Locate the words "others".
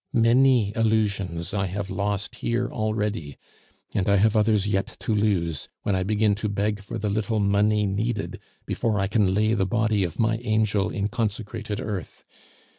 4.35-4.65